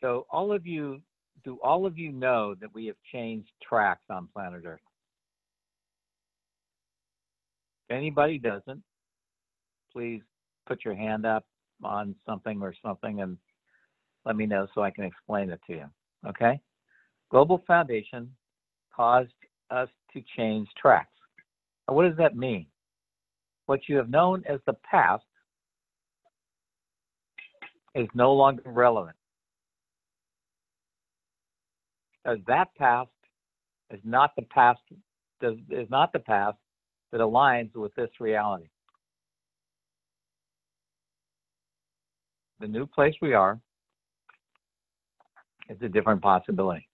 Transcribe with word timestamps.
So 0.00 0.26
all 0.30 0.52
of 0.52 0.66
you, 0.66 1.00
do 1.44 1.58
all 1.62 1.86
of 1.86 1.96
you 1.96 2.12
know 2.12 2.54
that 2.60 2.72
we 2.74 2.86
have 2.86 2.96
changed 3.12 3.50
tracks 3.62 4.04
on 4.10 4.28
planet 4.32 4.62
Earth? 4.66 4.80
If 7.88 7.96
anybody 7.96 8.38
doesn't, 8.38 8.82
please 9.92 10.22
put 10.66 10.84
your 10.84 10.94
hand 10.94 11.24
up 11.24 11.44
on 11.82 12.14
something 12.26 12.60
or 12.62 12.74
something 12.84 13.20
and 13.20 13.36
let 14.24 14.36
me 14.36 14.46
know 14.46 14.66
so 14.74 14.82
I 14.82 14.90
can 14.90 15.04
explain 15.04 15.50
it 15.50 15.60
to 15.68 15.72
you. 15.74 15.84
Okay? 16.26 16.60
Global 17.30 17.62
Foundation 17.66 18.30
caused 18.94 19.32
us 19.70 19.88
to 20.12 20.22
change 20.36 20.68
tracks. 20.80 21.10
Now, 21.88 21.94
what 21.94 22.08
does 22.08 22.16
that 22.18 22.36
mean? 22.36 22.66
What 23.66 23.88
you 23.88 23.96
have 23.96 24.10
known 24.10 24.42
as 24.48 24.60
the 24.66 24.74
past 24.88 25.24
is 27.94 28.08
no 28.14 28.32
longer 28.32 28.62
relevant. 28.64 29.15
As 32.26 32.38
that 32.48 32.74
past 32.76 33.08
is 33.90 34.00
not 34.04 34.34
the 34.36 34.42
past 34.42 34.80
is 35.40 35.90
not 35.90 36.12
the 36.12 36.18
past 36.18 36.58
that 37.12 37.20
aligns 37.20 37.74
with 37.74 37.94
this 37.94 38.10
reality. 38.18 38.68
The 42.58 42.66
new 42.66 42.86
place 42.86 43.14
we 43.22 43.32
are 43.32 43.60
is 45.68 45.76
a 45.82 45.88
different 45.88 46.20
possibility. 46.20 46.88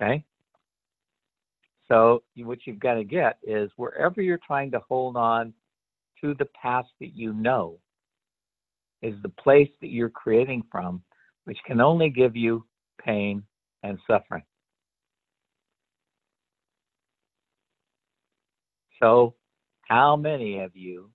Okay? 0.00 0.24
So 1.88 2.22
what 2.36 2.60
you've 2.64 2.78
got 2.78 2.94
to 2.94 3.04
get 3.04 3.38
is 3.42 3.70
wherever 3.76 4.22
you're 4.22 4.40
trying 4.46 4.70
to 4.70 4.80
hold 4.88 5.16
on 5.16 5.52
to 6.22 6.34
the 6.38 6.48
past 6.60 6.88
that 7.00 7.14
you 7.14 7.34
know 7.34 7.78
is 9.02 9.14
the 9.22 9.28
place 9.28 9.68
that 9.80 9.88
you're 9.88 10.08
creating 10.08 10.62
from, 10.70 11.02
which 11.44 11.58
can 11.66 11.80
only 11.80 12.10
give 12.10 12.36
you 12.36 12.64
pain 13.04 13.42
and 13.82 13.98
suffering. 14.06 14.42
So, 19.00 19.34
how 19.88 20.14
many 20.16 20.60
of 20.60 20.76
you 20.76 21.10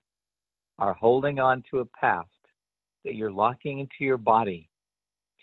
are 0.78 0.92
holding 0.92 1.38
on 1.38 1.64
to 1.70 1.78
a 1.78 1.86
past 1.86 2.28
that 3.04 3.14
you're 3.14 3.32
locking 3.32 3.78
into 3.78 4.00
your 4.00 4.18
body 4.18 4.68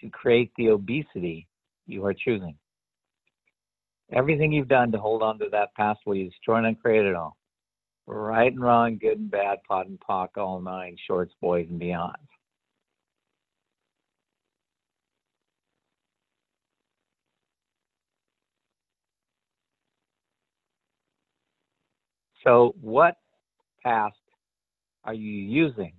to 0.01 0.09
create 0.09 0.51
the 0.55 0.69
obesity 0.69 1.47
you 1.87 2.05
are 2.05 2.13
choosing? 2.13 2.55
Everything 4.13 4.51
you've 4.51 4.67
done 4.67 4.91
to 4.91 4.99
hold 4.99 5.23
on 5.23 5.39
to 5.39 5.49
that 5.51 5.73
past 5.73 6.01
will 6.05 6.15
you 6.15 6.29
destroy 6.29 6.63
and 6.63 6.79
create 6.79 7.05
it 7.05 7.15
all. 7.15 7.35
Right 8.05 8.51
and 8.51 8.61
wrong, 8.61 8.99
good 9.01 9.17
and 9.17 9.31
bad, 9.31 9.57
POD 9.67 9.87
and 9.87 9.99
POC, 9.99 10.37
all 10.37 10.61
nine, 10.61 10.95
shorts, 11.07 11.33
boys, 11.41 11.65
and 11.71 11.81
beyonds. 11.81 12.13
So, 22.45 22.75
what 22.79 23.17
past 23.83 24.15
are 25.03 25.13
you 25.13 25.31
using 25.31 25.93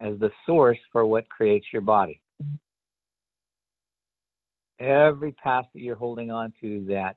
as 0.00 0.18
the 0.18 0.30
source 0.44 0.78
for 0.92 1.06
what 1.06 1.28
creates 1.28 1.66
your 1.72 1.82
body? 1.82 2.20
Every 4.80 5.32
past 5.32 5.68
that 5.74 5.80
you're 5.80 5.96
holding 5.96 6.30
on 6.30 6.52
to 6.60 6.84
that 6.88 7.16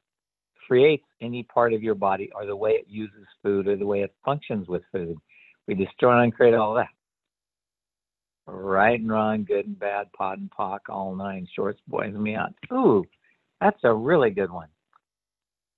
creates 0.67 1.03
any 1.21 1.43
part 1.43 1.73
of 1.73 1.83
your 1.83 1.95
body 1.95 2.29
or 2.35 2.45
the 2.45 2.55
way 2.55 2.71
it 2.71 2.85
uses 2.87 3.25
food 3.43 3.67
or 3.67 3.75
the 3.75 3.85
way 3.85 4.01
it 4.01 4.13
functions 4.23 4.67
with 4.67 4.83
food. 4.91 5.17
We 5.67 5.75
destroy 5.75 6.21
and 6.21 6.33
create 6.33 6.53
all 6.53 6.75
that. 6.75 6.89
Right 8.47 8.99
and 8.99 9.09
wrong, 9.09 9.43
good 9.43 9.67
and 9.67 9.79
bad, 9.79 10.11
POD 10.13 10.39
and 10.39 10.51
POC, 10.51 10.79
all 10.89 11.15
nine, 11.15 11.47
shorts, 11.55 11.79
boys, 11.87 12.13
and 12.13 12.23
beyond. 12.23 12.53
Ooh, 12.71 13.05
that's 13.59 13.79
a 13.83 13.93
really 13.93 14.31
good 14.31 14.51
one. 14.51 14.67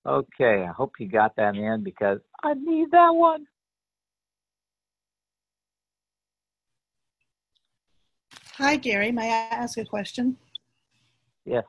Okay, 0.05 0.65
I 0.67 0.71
hope 0.71 0.93
you 0.99 1.07
got 1.07 1.35
that 1.37 1.55
in 1.55 1.83
because 1.83 2.19
I 2.43 2.53
need 2.55 2.91
that 2.91 3.09
one. 3.09 3.45
Hi, 8.57 8.75
Gary. 8.75 9.11
May 9.11 9.31
I 9.31 9.55
ask 9.55 9.77
a 9.77 9.85
question? 9.85 10.37
Yes. 11.45 11.63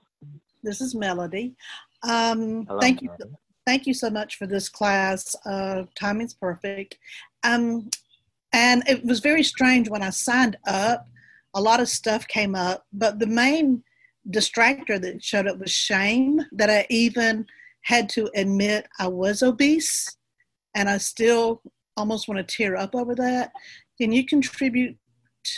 This 0.63 0.81
is 0.81 0.95
Melody. 0.95 1.55
Um, 2.03 2.67
Hello, 2.67 2.81
thank 2.81 3.03
Melody. 3.03 3.25
you. 3.25 3.37
Thank 3.67 3.87
you 3.87 3.95
so 3.95 4.11
much 4.11 4.37
for 4.37 4.47
this 4.47 4.69
class. 4.69 5.34
Uh, 5.47 5.84
timing's 5.99 6.34
perfect. 6.34 6.99
Um, 7.45 7.89
and 8.53 8.83
it 8.89 9.05
was 9.05 9.21
very 9.21 9.43
strange 9.43 9.89
when 9.89 10.03
I 10.03 10.11
signed 10.11 10.59
up. 10.67 11.07
A 11.55 11.61
lot 11.61 11.81
of 11.81 11.89
stuff 11.89 12.27
came 12.27 12.55
up, 12.55 12.84
but 12.93 13.19
the 13.19 13.27
main 13.27 13.83
distractor 14.31 15.01
that 15.01 15.23
showed 15.23 15.47
up 15.47 15.59
was 15.59 15.71
shame. 15.71 16.41
That 16.53 16.69
I 16.69 16.87
even 16.91 17.47
had 17.83 18.09
to 18.11 18.29
admit 18.34 18.89
I 18.99 19.07
was 19.07 19.43
obese, 19.43 20.17
and 20.75 20.89
I 20.89 20.99
still 20.99 21.62
almost 21.97 22.29
want 22.29 22.47
to 22.47 22.57
tear 22.57 22.77
up 22.77 22.95
over 22.95 23.15
that. 23.15 23.53
Can 24.01 24.12
you 24.12 24.27
contribute 24.27 24.97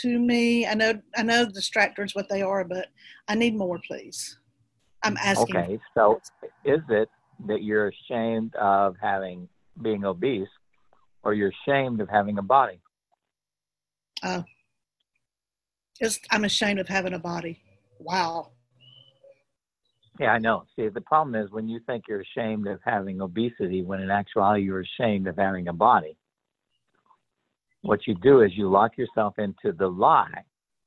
to 0.01 0.19
me? 0.19 0.67
I 0.67 0.73
know 0.73 0.93
I 1.15 1.23
know 1.23 1.45
distractors 1.45 2.15
what 2.15 2.29
they 2.29 2.41
are, 2.41 2.63
but 2.63 2.87
I 3.27 3.35
need 3.35 3.55
more, 3.55 3.79
please. 3.85 4.37
I'm 5.03 5.17
asking. 5.17 5.57
Okay, 5.57 5.79
so 5.95 6.19
is 6.65 6.81
it 6.89 7.09
that 7.47 7.63
you're 7.63 7.89
ashamed 7.89 8.55
of 8.55 8.95
having 9.01 9.47
being 9.81 10.05
obese, 10.05 10.47
or 11.23 11.33
you're 11.33 11.53
ashamed 11.67 12.01
of 12.01 12.09
having 12.09 12.37
a 12.37 12.41
body? 12.41 12.79
Uh, 14.23 14.41
just 15.99 16.25
I'm 16.31 16.45
ashamed 16.45 16.79
of 16.79 16.87
having 16.87 17.13
a 17.13 17.19
body. 17.19 17.61
Wow. 17.99 18.51
Yeah, 20.19 20.31
I 20.31 20.39
know. 20.39 20.63
See, 20.75 20.87
the 20.87 21.01
problem 21.01 21.35
is 21.35 21.51
when 21.51 21.67
you 21.67 21.79
think 21.85 22.05
you're 22.07 22.21
ashamed 22.21 22.67
of 22.67 22.79
having 22.83 23.21
obesity, 23.21 23.83
when 23.83 24.01
in 24.01 24.09
actuality 24.09 24.63
you're 24.63 24.81
ashamed 24.81 25.27
of 25.27 25.37
having 25.37 25.67
a 25.67 25.73
body. 25.73 26.17
What 27.81 28.07
you 28.07 28.15
do 28.15 28.41
is 28.41 28.51
you 28.55 28.69
lock 28.69 28.97
yourself 28.97 29.37
into 29.37 29.71
the 29.77 29.87
lie 29.87 30.43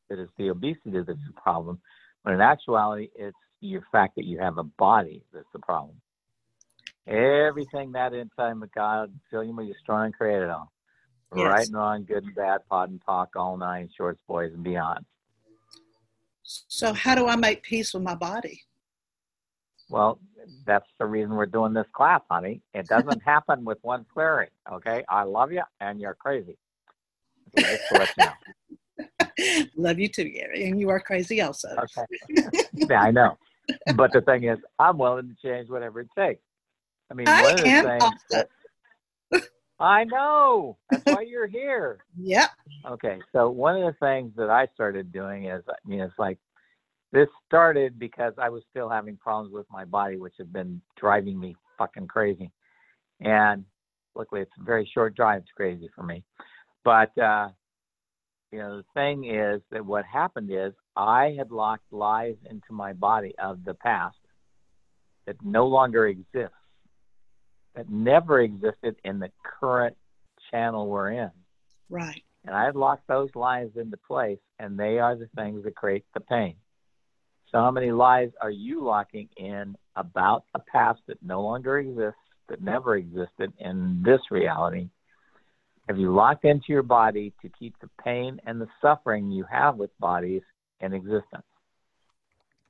that 0.09 0.19
it's 0.19 0.33
the 0.37 0.51
obesity 0.51 0.91
that's 0.91 1.07
the 1.07 1.41
problem, 1.41 1.81
when 2.23 2.35
in 2.35 2.41
actuality 2.41 3.09
it's 3.15 3.37
your 3.61 3.83
fact 3.93 4.17
that 4.17 4.25
you 4.25 4.39
have 4.39 4.59
a 4.59 4.65
body 4.65 5.23
that's 5.33 5.47
the 5.53 5.61
problem. 5.61 5.97
Everything 7.07 7.93
that 7.93 8.13
inside 8.13 8.53
of 8.53 8.73
God, 8.75 9.13
William 9.33 9.57
was 9.57 9.69
strong 9.81 10.07
and 10.07 10.15
created 10.15 10.49
all. 10.49 10.73
Yes. 11.35 11.47
Right 11.47 11.67
and 11.67 11.77
wrong, 11.77 12.05
good 12.05 12.25
and 12.25 12.35
bad, 12.35 12.61
POD 12.69 12.91
and 12.91 13.01
POC, 13.09 13.29
all 13.37 13.57
nine, 13.57 13.89
shorts, 13.97 14.21
boys, 14.27 14.53
and 14.53 14.65
beyond. 14.65 15.05
So, 16.43 16.93
how 16.93 17.15
do 17.15 17.29
I 17.29 17.37
make 17.37 17.63
peace 17.63 17.95
with 17.95 18.03
my 18.03 18.17
body? 18.17 18.65
Well, 19.91 20.21
that's 20.65 20.87
the 20.99 21.07
reason 21.07 21.35
we're 21.35 21.47
doing 21.47 21.73
this 21.73 21.87
class, 21.93 22.23
honey. 22.31 22.63
It 22.75 22.87
doesn't 22.87 23.23
happen 23.25 23.65
with 23.65 23.79
one 23.83 24.07
clearing, 24.13 24.51
okay? 24.73 25.05
I 25.09 25.25
love 25.25 25.53
you, 25.53 25.63
and 25.81 26.01
you're 26.01 26.15
crazy. 26.15 26.57
just 27.57 27.83
to 27.89 27.99
let 27.99 28.17
you 28.17 28.25
know. 28.25 28.33
Love 29.77 29.99
you 29.99 30.09
too, 30.09 30.29
Gary, 30.29 30.65
and 30.65 30.79
you 30.79 30.91
are 30.91 31.01
crazy 31.01 31.41
also. 31.41 31.69
Okay. 31.69 32.05
yeah, 32.75 33.01
I 33.01 33.11
know. 33.11 33.39
But 33.97 34.13
the 34.13 34.21
thing 34.21 34.45
is, 34.45 34.59
I'm 34.79 34.99
willing 34.99 35.35
to 35.35 35.49
change 35.49 35.71
whatever 35.71 36.01
it 36.01 36.09
takes. 36.17 36.43
I 37.11 37.15
mean, 37.15 37.29
I 37.29 37.43
one 37.43 37.53
of 37.53 37.61
the 37.61 37.65
things 37.65 38.21
that, 38.31 38.49
I 39.81 40.05
know. 40.05 40.77
That's 40.91 41.05
why 41.07 41.23
you're 41.23 41.47
here. 41.47 42.05
Yep. 42.19 42.51
Okay. 42.91 43.21
So 43.33 43.51
one 43.51 43.77
of 43.77 43.83
the 43.83 43.99
things 44.05 44.33
that 44.37 44.51
I 44.51 44.69
started 44.75 45.13
doing 45.13 45.47
is, 45.47 45.63
I 45.69 45.89
mean, 45.89 46.01
it's 46.01 46.19
like 46.19 46.39
this 47.13 47.29
started 47.47 47.99
because 47.99 48.35
I 48.39 48.49
was 48.49 48.63
still 48.71 48.89
having 48.89 49.17
problems 49.17 49.53
with 49.53 49.67
my 49.71 49.85
body, 49.85 50.17
which 50.17 50.35
have 50.39 50.53
been 50.53 50.81
driving 50.97 51.39
me 51.39 51.57
fucking 51.77 52.07
crazy. 52.07 52.51
And 53.21 53.65
luckily, 54.15 54.43
it's 54.43 54.53
a 54.61 54.65
very 54.65 54.89
short 54.93 55.15
drive. 55.17 55.43
It's 55.43 55.51
crazy 55.57 55.91
for 55.95 56.03
me. 56.03 56.23
But, 56.85 57.17
uh, 57.19 57.49
you 58.53 58.59
know, 58.59 58.79
the 58.79 58.85
thing 58.95 59.25
is 59.25 59.61
that 59.71 59.85
what 59.85 60.05
happened 60.05 60.51
is 60.53 60.73
I 60.97 61.35
had 61.37 61.51
locked 61.51 61.93
lies 61.93 62.37
into 62.49 62.73
my 62.73 62.93
body 62.93 63.35
of 63.39 63.65
the 63.65 63.75
past 63.75 64.17
that 65.27 65.37
no 65.45 65.67
longer 65.67 66.07
exists, 66.07 66.55
that 67.75 67.89
never 67.91 68.41
existed 68.41 68.97
in 69.05 69.19
the 69.19 69.31
current 69.61 69.97
channel 70.51 70.89
we're 70.89 71.11
in. 71.11 71.31
Right. 71.89 72.23
And 72.45 72.57
I 72.57 72.65
had 72.65 72.77
locked 72.77 73.07
those 73.07 73.29
lies 73.35 73.71
into 73.77 73.97
place, 73.99 74.39
and 74.59 74.79
they 74.79 74.99
are 74.99 75.15
the 75.15 75.29
things 75.37 75.65
that 75.65 75.77
create 75.77 76.05
the 76.15 76.21
pain. 76.21 76.55
So, 77.51 77.59
how 77.59 77.71
many 77.71 77.91
lies 77.91 78.31
are 78.41 78.51
you 78.51 78.85
locking 78.85 79.29
in 79.37 79.77
about 79.97 80.45
a 80.55 80.61
past 80.61 81.01
that 81.09 81.23
no 81.23 81.43
longer 81.43 81.79
exists, 81.79 82.21
that 82.49 82.63
never 82.63 82.97
existed 82.97 83.53
in 83.59 84.03
this 84.05 84.21
reality? 84.31 84.89
Have 85.89 85.99
you 85.99 86.15
locked 86.15 86.45
into 86.45 86.67
your 86.69 86.85
body 86.85 87.33
to 87.43 87.49
keep 87.49 87.75
the 87.81 87.91
pain 88.05 88.41
and 88.47 88.61
the 88.61 88.69
suffering 88.81 89.33
you 89.33 89.45
have 89.51 89.77
with 89.77 89.91
bodies 89.99 90.43
in 90.81 90.93
existence? 90.93 91.43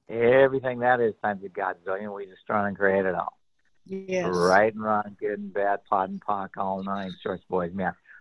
Everything 0.08 0.78
that 0.80 1.00
is 1.00 1.12
times 1.22 1.44
of 1.44 1.52
God's 1.52 1.78
zillion, 1.86 2.14
we 2.14 2.24
destroy 2.24 2.64
and 2.64 2.76
create 2.76 3.04
it 3.04 3.14
all. 3.14 3.36
Yes. 3.84 4.28
Right 4.32 4.72
and 4.72 4.82
wrong, 4.82 5.16
good 5.20 5.38
and 5.38 5.52
bad, 5.52 5.80
POD 5.90 6.10
and 6.10 6.24
POC, 6.24 6.48
all 6.56 6.82
nine, 6.82 7.14
shorts, 7.22 7.44
boys, 7.48 7.72
man. 7.74 7.92